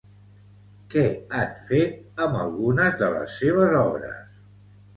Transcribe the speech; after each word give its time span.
Què 0.93 1.03
han 1.41 1.51
fet 1.67 2.25
amb 2.27 2.41
algunes 2.47 2.99
de 3.05 3.13
les 3.19 3.39
seves 3.45 3.79
obres? 3.85 4.21